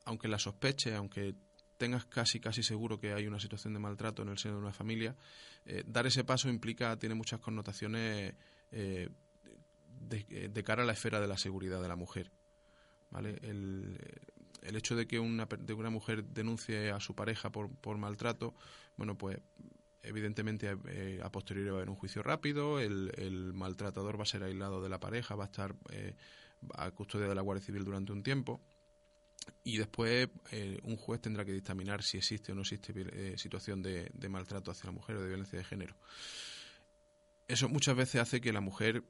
aunque 0.05 0.27
la 0.27 0.41
sospeche, 0.41 0.97
aunque 0.97 1.37
tengas 1.77 2.07
casi 2.07 2.41
casi 2.41 2.65
seguro 2.65 2.99
que 2.99 3.13
hay 3.13 3.29
una 3.29 3.39
situación 3.39 3.73
de 3.73 3.79
maltrato 3.79 4.23
en 4.23 4.31
el 4.31 4.39
seno 4.39 4.55
de 4.55 4.63
una 4.63 4.73
familia, 4.73 5.15
eh, 5.65 5.85
dar 5.87 6.09
ese 6.09 6.25
paso 6.25 6.49
implica, 6.49 6.99
tiene 6.99 7.15
muchas 7.15 7.39
connotaciones 7.39 8.35
eh, 8.73 9.09
de, 10.01 10.65
cara 10.65 10.83
a 10.83 10.87
la 10.87 10.95
esfera 10.95 11.21
de 11.21 11.29
la 11.29 11.39
seguridad 11.39 11.81
de 11.81 11.89
la 11.89 11.97
mujer. 11.97 12.33
El, 13.17 13.97
el 14.63 14.77
hecho 14.77 14.97
de 14.97 15.07
que 15.07 15.21
una, 15.21 15.47
de 15.47 15.73
una 15.73 15.91
mujer 15.91 16.25
denuncie 16.25 16.91
a 16.91 16.99
su 16.99 17.15
pareja 17.15 17.53
por, 17.53 17.71
por 17.77 17.97
maltrato, 17.97 18.57
bueno, 18.97 19.17
pues 19.17 19.39
evidentemente 20.09 20.77
eh, 20.89 21.21
a 21.23 21.31
posteriori 21.31 21.71
va 21.71 21.77
a 21.77 21.79
haber 21.79 21.91
un 21.91 21.97
juicio 21.97 22.23
rápido, 22.23 22.81
el, 22.81 23.53
maltratador 23.55 24.19
va 24.19 24.23
a 24.23 24.27
ser 24.27 24.43
aislado 24.43 24.83
de 24.83 24.89
la 24.89 24.99
pareja, 24.99 25.35
va 25.35 25.45
a 25.45 25.47
estar 25.47 25.75
eh, 25.91 26.15
a 26.75 26.91
custodia 26.91 27.29
de 27.29 27.35
la 27.35 27.43
Guardia 27.43 27.65
Civil 27.65 27.85
durante 27.85 28.13
un 28.13 28.23
tiempo 28.23 28.61
y 29.65 29.79
después 29.79 30.29
eh, 30.51 30.81
un 30.83 30.97
juez 30.97 31.21
tendrá 31.21 31.45
que 31.45 31.53
dictaminar 31.53 32.03
si 32.03 32.19
existe 32.19 32.53
o 32.53 32.55
no 32.55 32.63
existe 32.63 33.39
situación 33.39 33.83
de 33.83 34.29
maltrato 34.29 34.71
hacia 34.71 34.87
la 34.87 34.93
mujer 34.93 35.17
o 35.17 35.23
de 35.23 35.29
violencia 35.29 35.59
de 35.59 35.65
género. 35.65 35.95
Eso 37.47 37.69
muchas 37.69 37.97
veces 37.97 38.21
hace 38.21 38.41
que 38.41 38.53
la 38.53 38.61
mujer 38.61 39.05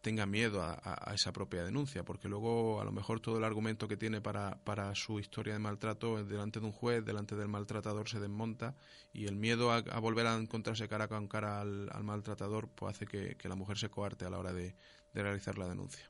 tenga 0.00 0.26
miedo 0.26 0.62
a, 0.62 1.12
esa 1.14 1.32
propia 1.32 1.62
denuncia, 1.62 2.04
porque 2.04 2.28
luego 2.28 2.80
a 2.80 2.84
lo 2.84 2.92
mejor 2.92 3.20
todo 3.20 3.38
el 3.38 3.44
argumento 3.44 3.86
que 3.86 3.96
tiene 3.96 4.20
para, 4.20 4.58
para 4.64 4.94
su 4.94 5.20
historia 5.20 5.52
de 5.52 5.58
maltrato 5.58 6.24
delante 6.24 6.60
de 6.60 6.66
un 6.66 6.72
juez, 6.72 7.04
delante 7.04 7.36
del 7.36 7.48
maltratador 7.48 8.08
se 8.08 8.18
desmonta 8.18 8.74
y 9.12 9.26
el 9.26 9.36
miedo 9.36 9.72
a, 9.72 9.80
volver 10.00 10.26
a 10.26 10.36
encontrarse 10.36 10.88
cara 10.88 11.08
con 11.08 11.28
cara 11.28 11.60
al, 11.60 11.90
maltratador 12.02 12.68
pues 12.68 12.96
hace 12.96 13.06
que, 13.06 13.36
la 13.48 13.56
mujer 13.56 13.78
se 13.78 13.90
coarte 13.90 14.24
a 14.24 14.30
la 14.30 14.38
hora 14.38 14.52
de, 14.52 14.74
realizar 15.12 15.58
la 15.58 15.68
denuncia. 15.68 16.08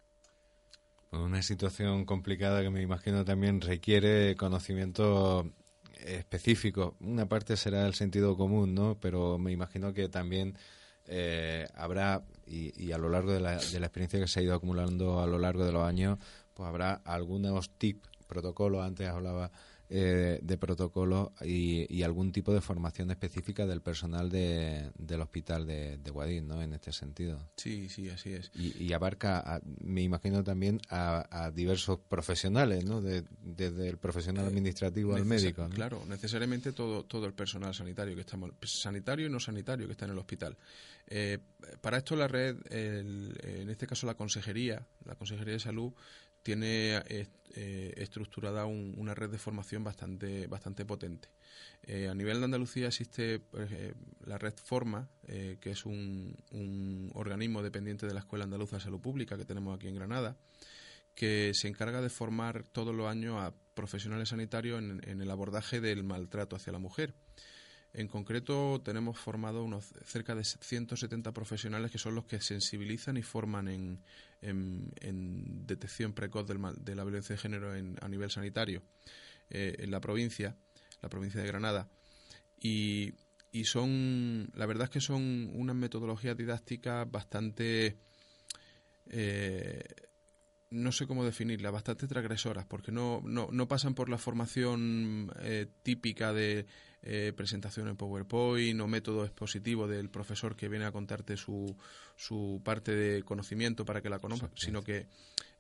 Pues 1.09 1.23
una 1.23 1.43
situación 1.43 2.05
complicada 2.05 2.63
que 2.63 2.71
me 2.71 2.83
imagino 2.83 3.25
también 3.25 3.61
requiere 3.61 4.37
conocimiento 4.37 5.51
específico. 6.05 6.97
Una 7.01 7.27
parte 7.27 7.57
será 7.57 7.87
el 7.87 7.95
sentido 7.95 8.37
común, 8.37 8.75
¿no? 8.75 8.99
Pero 9.01 9.39
me 9.39 9.51
imagino 9.51 9.93
que 9.93 10.09
también 10.09 10.57
eh, 11.13 11.67
habrá, 11.75 12.23
y, 12.47 12.93
a 12.93 12.99
lo 12.99 13.09
largo 13.09 13.33
de 13.33 13.41
la, 13.41 13.57
de 13.57 13.81
la 13.81 13.87
experiencia 13.87 14.21
que 14.21 14.29
se 14.29 14.41
ha 14.41 14.43
ido 14.45 14.55
acumulando 14.55 15.21
a 15.21 15.27
lo 15.27 15.39
largo 15.39 15.65
de 15.65 15.73
los 15.73 15.83
años, 15.83 16.19
pues 16.55 16.69
habrá 16.69 17.01
algunos 17.05 17.69
tips, 17.71 18.09
protocolos, 18.29 18.85
antes 18.85 19.09
hablaba 19.09 19.51
eh, 19.93 20.39
de 20.41 20.57
protocolo 20.57 21.33
y, 21.41 22.03
algún 22.05 22.31
tipo 22.31 22.55
de 22.55 22.61
formación 22.61 23.11
específica 23.11 23.67
del 23.67 23.83
personal 23.83 24.31
de, 24.31 24.93
del 24.97 25.21
hospital 25.21 25.67
de, 25.67 25.99
de 25.99 26.11
Guadix, 26.13 26.45
¿no? 26.45 26.63
En 26.63 26.73
este 26.75 26.93
sentido. 26.93 27.51
Sí, 27.57 27.89
sí, 27.89 28.09
así 28.09 28.35
es. 28.35 28.53
Y, 28.55 28.93
abarca, 28.93 29.61
me 29.81 30.03
imagino 30.03 30.45
también, 30.45 30.81
a, 30.91 31.51
diversos 31.53 31.99
profesionales, 32.09 32.85
¿no? 32.85 33.01
desde 33.03 33.89
el 33.89 33.99
profesional 33.99 34.45
eh, 34.45 34.49
administrativo 34.49 35.17
al 35.17 35.25
médico. 35.25 35.69
Claro, 35.71 36.05
necesariamente 36.09 36.73
todo, 36.73 37.05
todo 37.05 37.27
el 37.27 37.33
personal 37.33 37.75
sanitario 37.75 38.15
que 38.15 38.21
estamos, 38.21 38.53
sanitario 38.63 39.27
y 39.27 39.31
no 39.31 39.41
sanitario 39.41 39.87
que 39.87 39.93
está 39.93 40.05
en 40.05 40.13
el 40.13 40.19
hospital. 40.19 40.57
Eh, 41.09 41.39
para 41.81 41.99
esto 41.99 42.15
la 42.15 42.29
red, 42.29 42.57
en 42.71 43.69
este 43.69 43.89
caso 43.89 44.07
la 44.07 44.15
consejería, 44.15 44.87
la 45.05 45.17
consejería 45.17 45.55
de 45.55 45.61
salud 45.61 45.93
tiene 46.43 46.97
eh, 47.09 47.27
eh, 47.55 47.95
estructurada 47.97 48.67
una 48.67 49.15
red 49.15 49.31
de 49.31 49.39
formación 49.39 49.85
bastante, 49.85 50.47
bastante 50.47 50.85
potente. 50.85 51.29
Eh, 51.83 52.09
a 52.09 52.15
nivel 52.15 52.39
de 52.39 52.45
Andalucía 52.45 52.89
existe 52.89 53.43
la 54.25 54.39
red 54.39 54.55
Forma, 54.55 55.09
que 55.27 55.71
es 55.71 55.85
un, 55.85 56.37
organismo 57.15 57.63
dependiente 57.63 58.07
de 58.07 58.15
la 58.15 58.21
Escuela 58.21 58.45
Andaluza 58.45 58.77
de 58.77 58.83
Salud 58.83 59.01
Pública 59.01 59.37
que 59.37 59.45
tenemos 59.45 59.77
aquí 59.77 59.89
en 59.89 59.95
Granada, 59.95 60.37
que 61.15 61.53
se 61.55 61.69
encarga 61.69 62.01
de 62.01 62.09
formar 62.09 62.65
todos 62.65 62.95
los 62.95 63.09
años 63.09 63.37
a 63.43 63.55
profesionales 63.75 64.29
sanitarios 64.29 64.81
en 64.81 65.21
el 65.21 65.31
abordaje 65.31 65.81
del 65.81 66.05
maltrato 66.05 66.57
hacia 66.57 66.73
la 66.73 66.79
mujer. 66.79 67.15
En 67.93 68.07
concreto, 68.07 68.81
tenemos 68.85 69.19
formado 69.19 69.65
unos 69.65 69.93
cerca 70.05 70.35
de 70.35 70.45
170 70.45 71.33
profesionales 71.33 71.91
que 71.91 71.99
son 71.99 72.15
los 72.15 72.25
que 72.25 72.41
sensibilizan 72.41 73.17
y 73.17 73.23
forman 73.23 73.67
en, 73.69 74.01
en, 74.43 75.67
detección 75.67 76.13
precoz 76.13 76.47
de 76.47 76.95
la 76.95 77.05
violencia 77.05 77.35
de 77.35 77.41
género 77.41 77.73
a 77.73 78.09
nivel 78.09 78.31
sanitario 78.31 78.83
eh, 79.51 79.75
en 79.81 79.91
la 79.91 80.01
provincia, 80.01 80.57
la 81.03 81.09
provincia 81.09 81.41
de 81.41 81.49
Granada. 81.49 81.89
Y, 82.61 83.15
y 83.51 83.65
son, 83.65 84.51
la 84.55 84.67
verdad 84.67 84.85
es 84.85 84.91
que 84.91 85.01
son 85.01 85.51
unas 85.55 85.75
metodologías 85.75 86.37
didácticas 86.37 87.11
bastante. 87.11 87.97
Eh, 89.09 89.83
no 90.71 90.93
sé 90.93 91.07
cómo 91.07 91.25
definirlas, 91.25 91.73
bastante 91.73 92.07
transgresoras, 92.07 92.65
porque 92.65 92.93
no, 92.93 93.21
no, 93.25 93.49
no 93.51 93.69
pasan 93.69 93.95
por 93.95 94.09
la 94.09 94.19
formación 94.19 95.33
eh, 95.41 95.67
típica 95.83 96.33
de 96.33 96.67
eh, 97.03 97.33
presentación 97.37 97.89
en 97.89 97.97
PowerPoint 97.97 98.81
o 98.81 98.87
método 98.87 99.25
expositivo 99.25 99.89
del 99.89 100.11
profesor 100.11 100.55
que 100.55 100.69
viene 100.69 100.85
a 100.85 100.93
contarte 100.93 101.37
su, 101.37 101.77
su 102.17 102.61
parte 102.65 102.95
de 102.95 103.23
conocimiento 103.25 103.85
para 103.85 104.01
que 104.01 104.11
la 104.11 104.21
conozca, 104.21 104.51
sino 104.55 104.83
que 104.83 105.09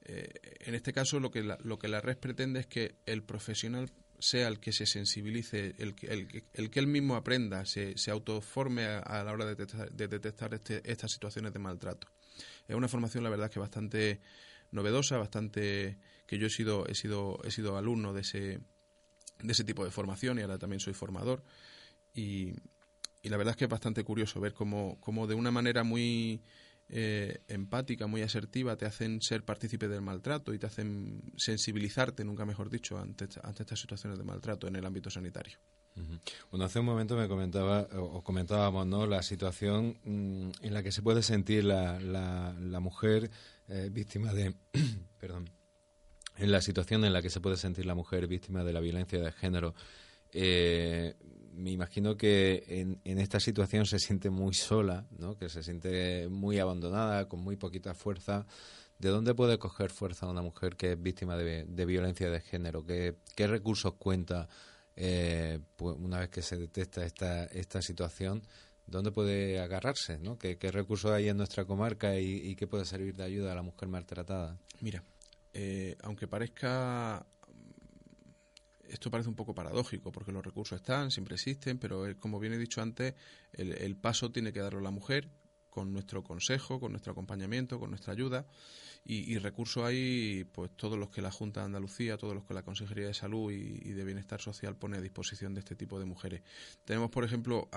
eh, 0.05 0.33
en 0.61 0.75
este 0.75 0.93
caso 0.93 1.19
lo 1.19 1.31
que, 1.31 1.43
la, 1.43 1.59
lo 1.63 1.79
que 1.79 1.89
la 1.89 2.01
red 2.01 2.17
pretende 2.17 2.61
es 2.61 2.67
que 2.67 2.95
el 3.05 3.23
profesional 3.23 3.91
sea 4.21 4.49
el 4.49 4.61
que 4.61 4.73
se 4.73 4.87
sensibilice, 4.87 5.75
el, 5.79 5.95
el, 6.03 6.45
el 6.53 6.71
que 6.71 6.79
él 6.79 6.87
mismo 6.87 7.17
aprenda, 7.17 7.65
se, 7.65 7.97
se 7.99 8.11
autoforme 8.11 8.85
a, 8.85 9.25
la 9.25 9.33
hora 9.33 9.45
de 9.47 9.57
detectar, 9.57 9.91
de 9.91 10.09
detectar 10.09 10.55
este, 10.55 10.83
estas 10.85 11.11
situaciones 11.11 11.53
de 11.53 11.59
maltrato. 11.59 12.07
Es 12.69 12.77
una 12.77 12.89
formación, 12.89 13.25
la 13.25 13.31
verdad, 13.31 13.51
que 13.51 13.59
bastante 13.59 14.21
novedosa, 14.71 15.19
bastante 15.19 15.99
que 16.27 16.39
yo 16.39 16.47
he 16.47 16.51
sido 16.51 16.87
he 16.87 16.95
sido 16.95 17.39
he 17.45 17.51
sido 17.51 17.77
alumno 17.77 18.13
de 18.13 18.21
ese 18.21 18.61
de 19.43 19.53
ese 19.53 19.65
tipo 19.65 19.85
de 19.85 19.91
formación 19.91 20.39
y 20.39 20.43
ahora 20.43 20.59
también 20.59 20.81
soy 20.81 20.93
formador 20.93 21.43
y, 22.15 22.55
y 23.23 23.29
la 23.29 23.37
verdad 23.37 23.53
es 23.53 23.57
que 23.57 23.65
es 23.65 23.71
bastante 23.71 24.05
curioso 24.05 24.41
ver 24.41 24.55
cómo, 24.55 24.99
cómo 25.01 25.27
de 25.27 25.35
una 25.35 25.51
manera 25.51 25.83
muy 25.85 26.43
eh, 26.93 27.43
empática, 27.47 28.09
muy 28.09 28.23
asertiva, 28.23 28.77
te 28.77 28.85
hacen 28.85 29.23
ser 29.23 29.45
partícipe 29.45 29.87
del 29.87 30.03
maltrato 30.03 30.53
y 30.53 30.59
te 30.59 30.67
hacen 30.67 31.23
sensibilizarte, 31.37 32.25
nunca 32.25 32.45
mejor 32.45 32.69
dicho, 32.69 32.99
ante, 32.99 33.27
estas 33.27 33.79
situaciones 33.79 34.19
de 34.19 34.25
maltrato 34.25 34.67
en 34.67 34.75
el 34.75 34.85
ámbito 34.85 35.09
sanitario. 35.09 35.59
Bueno, 36.51 36.65
hace 36.65 36.81
un 36.81 36.87
momento 36.87 37.17
me 37.17 37.29
comentaba, 37.29 37.87
o 37.93 38.23
comentábamos, 38.23 38.87
¿no? 38.87 39.07
La 39.07 39.23
situación 39.23 39.99
mm, 40.05 40.51
en 40.63 40.75
la 40.75 40.83
que 40.83 40.93
se 40.93 41.03
puede 41.03 41.23
sentir 41.23 41.65
la, 41.65 42.01
la, 42.01 42.81
mujer 42.81 43.31
eh, 43.71 43.89
víctima 43.91 44.33
de, 44.33 44.55
perdón, 45.19 45.49
en 46.37 46.53
la 46.53 46.61
situación 46.61 47.05
en 47.05 47.13
la 47.13 47.23
que 47.23 47.31
se 47.31 47.41
puede 47.41 47.57
sentir 47.57 47.87
la 47.87 47.95
mujer 47.95 48.27
víctima 48.27 48.65
de 48.65 48.73
la 48.73 48.81
violencia 48.81 49.21
de 49.21 49.33
género. 49.33 49.75
Eh, 50.33 51.15
me 51.53 51.71
imagino 51.71 52.17
que 52.17 52.65
en, 52.69 53.01
en, 53.05 53.19
esta 53.19 53.41
situación 53.41 53.85
se 53.87 53.99
siente 53.99 54.31
muy 54.31 54.55
sola, 54.55 55.07
¿no? 55.19 55.37
que 55.37 55.49
se 55.49 55.63
siente 55.63 56.29
muy 56.29 56.59
abandonada, 56.59 57.29
con 57.29 57.41
muy 57.41 57.57
poquita 57.57 57.95
fuerza. 57.95 58.47
¿De 59.01 59.09
dónde 59.09 59.35
puede 59.35 59.59
coger 59.59 59.91
fuerza 59.91 60.27
una 60.27 60.43
mujer 60.43 60.77
que 60.77 60.93
es 60.93 61.03
víctima 61.03 61.35
de, 61.37 61.85
violencia 61.87 62.31
de 62.31 62.41
género? 62.41 62.85
¿Qué, 62.85 63.17
qué 63.35 63.47
recursos 63.47 63.95
cuenta 63.95 64.47
eh, 64.95 65.59
pues 65.77 65.97
una 65.99 66.19
vez 66.19 66.29
que 66.29 66.43
se 66.43 66.59
detecta 66.59 67.05
esta, 67.07 67.45
esta 67.47 67.81
situación? 67.81 68.43
¿Dónde 68.91 69.13
puede 69.13 69.61
agarrarse? 69.61 70.19
¿Qué, 70.39 70.71
recursos 70.73 71.13
hay 71.13 71.29
en 71.29 71.37
nuestra 71.37 71.65
comarca 71.65 72.19
y, 72.19 72.57
qué 72.57 72.67
puede 72.67 72.85
servir 72.85 73.15
de 73.15 73.23
ayuda 73.23 73.53
a 73.53 73.55
la 73.55 73.63
mujer 73.63 73.89
maltratada? 73.89 74.59
Mira, 74.81 75.05
eh, 75.55 75.97
aunque 76.03 76.27
parezca 76.27 77.25
esto 78.91 79.11
parece 79.11 79.29
un 79.29 79.37
poco 79.37 79.55
paradójico 79.55 80.11
porque 80.11 80.33
los 80.33 80.45
recursos 80.45 80.81
están, 80.81 81.11
siempre 81.11 81.37
existen, 81.37 81.79
pero 81.79 82.07
eh, 82.07 82.17
como 82.17 82.41
bien 82.41 82.53
he 82.53 82.59
dicho 82.59 82.83
antes, 82.83 83.15
el, 83.53 83.97
paso 83.97 84.33
tiene 84.33 84.53
que 84.53 84.61
darlo 84.61 84.81
la 84.81 84.91
mujer 84.91 85.29
con 85.71 85.93
nuestro 85.93 86.23
consejo, 86.23 86.81
con 86.81 86.93
nuestro 86.93 87.13
acompañamiento, 87.13 87.79
con 87.79 87.91
nuestra 87.91 88.13
ayuda. 88.13 88.47
Y, 89.03 89.39
recursos 89.39 89.83
hay, 89.83 90.45
pues 90.53 90.71
todos 90.77 90.99
los 90.99 91.09
que 91.09 91.23
la 91.23 91.31
Junta 91.31 91.61
de 91.61 91.67
Andalucía, 91.67 92.19
todos 92.19 92.35
los 92.35 92.45
que 92.45 92.53
la 92.53 92.63
Consejería 92.63 93.07
de 93.07 93.15
Salud 93.15 93.51
y, 93.51 93.93
de 93.93 94.05
Bienestar 94.05 94.43
Social 94.43 94.77
pone 94.77 94.99
a 94.99 95.01
disposición 95.01 95.55
de 95.55 95.61
este 95.61 95.75
tipo 95.75 95.99
de 95.99 96.05
mujeres. 96.05 96.43
Tenemos, 96.85 97.11
por 97.11 97.25
ejemplo, 97.25 97.71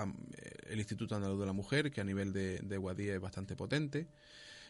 el 0.70 0.80
Instituto 0.80 1.16
Andaluz 1.16 1.40
de 1.40 1.46
la 1.46 1.54
Mujer, 1.54 1.92
que 1.92 2.02
a 2.02 2.04
nivel 2.04 2.34
de, 2.34 2.60
de 2.60 2.78
Guadía 2.78 3.16
es 3.16 3.22
bastante 3.22 3.56
potente. 3.56 4.10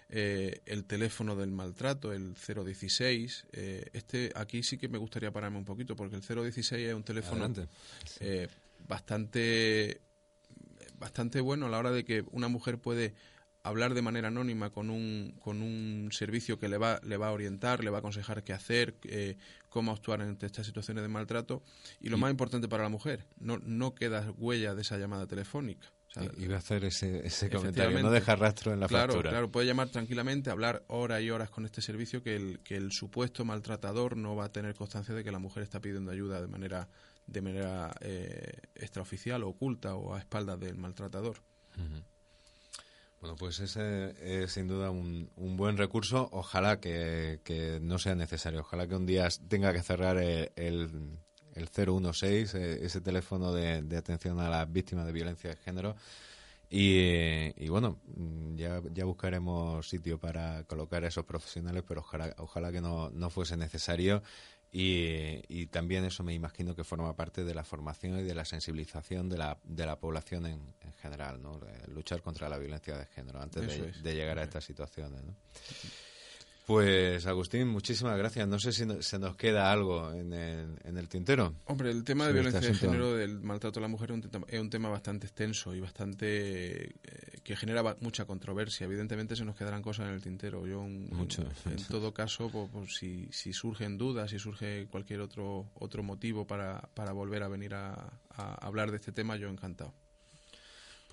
Eh, 0.10 0.62
el 0.66 0.86
teléfono 0.86 1.36
del 1.36 1.52
maltrato, 1.52 2.14
el 2.14 2.36
016. 2.36 3.48
Eh, 3.52 3.90
este 3.94 4.32
aquí 4.36 4.62
sí 4.62 4.78
que 4.78 4.88
me 4.88 5.00
gustaría 5.00 5.32
pararme 5.32 5.58
un 5.58 5.66
poquito 5.66 5.96
porque 5.96 6.16
el 6.16 6.22
016 6.22 6.88
es 6.88 6.94
un 6.94 7.04
teléfono 7.04 7.52
eh, 8.20 8.48
bastante 8.88 10.02
bastante 11.04 11.42
bueno 11.42 11.66
a 11.66 11.70
la 11.70 11.80
hora 11.80 11.92
de 11.92 12.06
que 12.06 12.24
una 12.32 12.48
mujer 12.48 12.80
puede 12.80 13.14
hablar 13.62 13.94
de 13.94 14.02
manera 14.02 14.30
anónima 14.30 14.70
con 14.70 14.90
un, 14.90 15.36
con 15.42 15.62
un 15.62 16.10
servicio 16.14 16.58
que 16.58 16.70
le 16.70 16.78
va, 16.78 17.02
le 17.04 17.18
va 17.18 17.28
a 17.28 17.32
orientar, 17.34 17.84
le 17.84 17.90
va 17.90 17.98
a 17.98 18.00
aconsejar 18.00 18.42
qué 18.46 18.54
hacer, 18.54 18.96
cómo 19.68 19.92
actuar 19.92 20.22
en 20.22 20.38
estas 20.42 20.66
situaciones 20.66 21.04
de 21.04 21.10
maltrato. 21.10 21.62
Y 22.00 22.08
lo 22.08 22.18
más 22.18 22.32
importante 22.32 22.70
para 22.70 22.84
la 22.84 22.90
mujer, 22.90 23.26
no, 23.38 23.58
no 23.58 23.94
queda 23.94 24.32
huella 24.38 24.76
de 24.76 24.82
esa 24.82 24.98
llamada 24.98 25.28
telefónica. 25.28 25.92
Iba 26.38 26.56
a 26.56 26.60
hacer 26.60 26.86
ese, 26.86 27.26
ese 27.26 27.50
comentario, 27.50 28.02
no 28.02 28.12
dejar 28.12 28.40
rastro 28.40 28.72
en 28.72 28.80
la 28.80 28.88
claro, 28.88 29.14
factura. 29.14 29.32
Claro, 29.32 29.52
puede 29.52 29.68
llamar 29.68 29.90
tranquilamente, 29.90 30.52
hablar 30.52 30.84
horas 30.88 31.22
y 31.22 31.30
horas 31.32 31.50
con 31.50 31.66
este 31.66 31.82
servicio 31.82 32.24
que 32.24 32.36
el, 32.36 32.60
que 32.60 32.76
el 32.76 32.92
supuesto 32.92 33.44
maltratador 33.44 34.16
no 34.16 34.36
va 34.36 34.46
a 34.46 34.52
tener 34.52 34.74
constancia 34.76 35.14
de 35.14 35.24
que 35.24 35.32
la 35.32 35.40
mujer 35.40 35.64
está 35.64 35.82
pidiendo 35.82 36.12
ayuda 36.12 36.40
de 36.40 36.48
manera, 36.48 36.88
de 37.28 37.42
manera 37.42 37.94
eh, 38.02 38.54
extraoficial 38.76 39.44
oculta 39.44 39.96
o 39.96 40.14
a 40.14 40.20
espaldas 40.20 40.60
del 40.60 40.78
maltratador. 40.78 41.38
Bueno, 43.22 43.38
pues 43.38 43.60
ese 43.62 44.14
es 44.20 44.52
sin 44.52 44.68
duda 44.68 44.92
un, 44.92 45.30
un 45.38 45.56
buen 45.56 45.78
recurso. 45.78 46.30
Ojalá 46.34 46.80
que, 46.80 47.40
que, 47.44 47.80
no 47.82 47.98
sea 47.98 48.16
necesario. 48.16 48.60
Ojalá 48.60 48.88
que 48.88 48.96
un 48.96 49.06
día 49.06 49.30
tenga 49.48 49.72
que 49.72 49.82
cerrar 49.82 50.18
el 50.18 51.20
el 51.56 51.68
016, 51.68 52.56
eh, 52.56 52.86
ese 52.86 53.02
teléfono 53.02 53.54
de, 53.54 53.98
atención 53.98 54.40
a 54.40 54.50
las 54.50 54.72
víctimas 54.72 55.06
de 55.06 55.12
violencia 55.12 55.50
de 55.50 55.56
género. 55.58 55.96
Y, 56.70 57.68
bueno, 57.70 58.00
mm, 58.16 58.56
ya, 58.56 58.82
ya 58.92 59.06
buscaremos 59.06 59.88
sitio 59.88 60.18
para 60.20 60.64
colocar 60.64 61.04
a 61.04 61.08
esos 61.08 61.24
profesionales, 61.24 61.84
pero 61.88 62.02
ojalá, 62.02 62.34
ojalá 62.40 62.72
que 62.72 62.82
no, 62.82 63.12
no 63.12 63.30
fuese 63.30 63.58
necesario. 63.58 64.24
Y, 64.76 65.68
también 65.68 66.04
eso 66.04 66.24
me 66.24 66.34
imagino 66.34 66.76
que 66.76 66.84
forma 66.84 67.16
parte 67.16 67.44
de 67.44 67.54
la 67.54 67.64
formación 67.64 68.20
y 68.20 68.24
de 68.24 68.34
la 68.34 68.44
sensibilización 68.44 69.30
de 69.30 69.38
la, 69.38 69.60
de 69.64 69.86
la 69.86 70.00
población 70.00 70.48
en, 70.48 70.74
general, 71.00 71.42
¿no? 71.42 71.60
luchar 71.88 72.22
contra 72.22 72.50
la 72.50 72.58
violencia 72.58 72.98
de 72.98 73.06
género 73.06 73.42
antes 73.42 74.02
de, 74.02 74.16
llegar 74.16 74.40
a 74.40 74.44
estas 74.44 74.64
situaciones. 74.64 75.22
¿no? 75.24 75.36
Pues 76.66 77.26
Agustín, 77.26 77.68
muchísimas 77.68 78.18
gracias. 78.18 78.48
No 78.48 78.58
sé 78.58 78.72
si 78.72 78.86
se 79.02 79.20
nos 79.20 79.36
queda 79.36 79.70
algo 79.70 80.14
en 80.14 80.32
el, 80.32 80.78
en 80.86 80.98
el 80.98 81.10
tintero. 81.10 81.56
Hombre, 81.66 81.92
el 81.92 82.06
tema 82.06 82.26
de 82.26 82.32
este 82.32 82.42
violencia 82.42 82.70
de 82.70 82.76
género, 82.76 83.16
del 83.16 83.42
maltrato 83.42 83.80
a 83.80 83.82
la 83.82 83.90
mujer, 83.90 84.12
es 84.48 84.60
un, 84.60 84.70
tema, 84.70 84.88
bastante 84.88 85.28
extenso 85.28 85.76
y 85.76 85.82
bastante 85.82 86.86
eh, 86.86 86.94
que 87.44 87.58
genera 87.58 87.98
mucha 88.00 88.24
controversia. 88.24 88.86
Evidentemente 88.86 89.36
se 89.36 89.44
nos 89.44 89.58
quedarán 89.58 89.82
cosas 89.82 90.08
en 90.08 90.14
el 90.14 90.22
tintero. 90.22 90.66
Yo, 90.66 90.84
Mucho. 90.84 91.44
En, 91.66 91.84
todo 91.88 92.14
caso, 92.14 92.50
pues, 92.50 92.70
pues, 92.72 92.96
si, 92.96 93.28
si, 93.32 93.52
surgen 93.52 93.98
dudas, 93.98 94.32
si 94.32 94.40
surge 94.40 94.88
cualquier 94.90 95.20
otro 95.20 95.70
otro 95.74 96.02
motivo 96.02 96.48
para, 96.48 96.90
para 96.94 97.12
volver 97.12 97.44
a 97.44 97.50
venir 97.50 97.74
a 97.76 98.20
hablar 98.30 98.90
de 98.92 98.98
este 98.98 99.12
tema, 99.12 99.36
yo 99.36 99.50
encantado. 99.50 99.94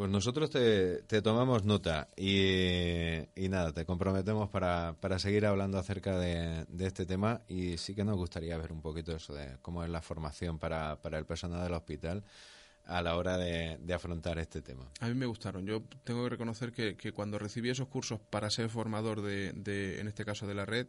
Pues 0.01 0.11
nosotros 0.11 0.49
te, 0.49 1.21
tomamos 1.21 1.67
nota 1.67 2.09
y, 2.17 3.21
nada, 3.51 3.75
te 3.75 3.85
comprometemos 3.85 4.49
para, 4.49 4.97
para 4.99 5.19
seguir 5.19 5.45
hablando 5.45 5.77
acerca 5.77 6.19
de, 6.19 6.65
este 6.79 7.05
tema 7.05 7.43
y 7.49 7.77
sí 7.77 7.95
que 7.95 8.03
nos 8.03 8.17
gustaría 8.17 8.57
ver 8.57 8.73
un 8.73 8.81
poquito 8.81 9.15
eso 9.15 9.35
de 9.35 9.59
cómo 9.61 9.85
es 9.85 9.91
la 9.91 10.01
formación 10.01 10.59
para, 10.59 10.97
para 11.03 11.19
el 11.19 11.27
personal 11.27 11.63
del 11.63 11.75
hospital 11.75 12.25
a 12.87 13.03
la 13.03 13.15
hora 13.15 13.37
de, 13.37 13.79
afrontar 13.93 14.39
este 14.39 14.63
tema. 14.63 14.91
A 15.01 15.09
mí 15.09 15.13
me 15.13 15.27
gustaron. 15.27 15.67
Yo 15.67 15.83
tengo 16.03 16.25
que 16.25 16.31
reconocer 16.31 16.73
que, 16.73 17.13
cuando 17.13 17.39
recibí 17.39 17.69
esos 17.69 17.89
cursos 17.89 18.21
para 18.21 18.49
ser 18.49 18.71
formador 18.71 19.21
de, 19.21 19.53
de 19.53 20.01
en 20.01 20.09
este 20.09 20.25
caso 20.25 20.47
de 20.47 20.55
la 20.55 20.65
red, 20.65 20.87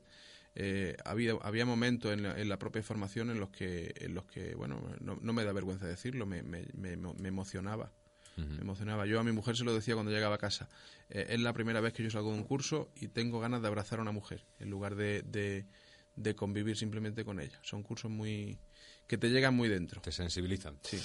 eh, 0.55 0.95
había, 1.03 1.33
había 1.41 1.65
momentos 1.65 2.13
en 2.13 2.23
la, 2.23 2.39
en 2.39 2.47
la, 2.47 2.57
propia 2.57 2.81
formación 2.81 3.29
en 3.29 3.41
los 3.41 3.49
que, 3.49 3.93
en 3.97 4.13
los 4.13 4.23
que 4.23 4.55
bueno, 4.55 4.81
no, 5.01 5.17
no 5.21 5.33
me 5.33 5.43
da 5.43 5.51
vergüenza 5.51 5.85
decirlo, 5.85 6.25
me, 6.25 6.43
me, 6.43 6.65
me, 6.75 6.95
me 6.95 7.27
emocionaba 7.27 7.91
me 8.37 8.61
emocionaba. 8.61 9.05
Yo 9.05 9.19
a 9.19 9.23
mi 9.23 9.31
mujer 9.31 9.55
se 9.55 9.63
lo 9.63 9.73
decía 9.73 9.93
cuando 9.93 10.11
llegaba 10.11 10.35
a 10.35 10.37
casa. 10.37 10.69
Eh, 11.09 11.27
es 11.29 11.39
la 11.39 11.53
primera 11.53 11.81
vez 11.81 11.93
que 11.93 12.03
yo 12.03 12.09
salgo 12.09 12.31
de 12.31 12.37
un 12.37 12.43
curso 12.43 12.89
y 12.95 13.09
tengo 13.09 13.39
ganas 13.39 13.61
de 13.61 13.67
abrazar 13.67 13.99
a 13.99 14.01
una 14.01 14.11
mujer 14.11 14.45
en 14.59 14.69
lugar 14.69 14.95
de, 14.95 15.23
de, 16.15 16.35
convivir 16.35 16.77
simplemente 16.77 17.25
con 17.25 17.39
ella. 17.39 17.59
Son 17.63 17.83
cursos 17.83 18.09
muy 18.09 18.59
que 19.07 19.17
te 19.17 19.29
llegan 19.29 19.53
muy 19.53 19.67
dentro. 19.67 20.01
Te 20.01 20.11
sensibilizan. 20.11 20.79
Sí. 20.83 20.97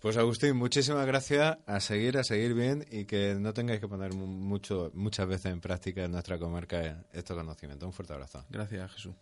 Pues 0.00 0.16
Agustín, 0.16 0.56
muchísimas 0.56 1.06
gracias. 1.06 1.58
A 1.66 1.78
seguir, 1.80 2.18
a 2.18 2.24
seguir 2.24 2.54
bien 2.54 2.84
y 2.90 3.04
que 3.04 3.36
no 3.36 3.54
tengáis 3.54 3.80
que 3.80 3.86
poner 3.86 4.12
mucho, 4.14 4.90
muchas 4.94 5.28
veces 5.28 5.52
en 5.52 5.60
práctica 5.60 6.04
en 6.04 6.10
nuestra 6.10 6.38
comarca 6.38 7.04
estos 7.12 7.36
conocimientos. 7.36 7.86
Un 7.86 7.92
fuerte 7.92 8.14
abrazo. 8.14 8.44
Gracias, 8.50 8.92
Jesús. 8.92 9.14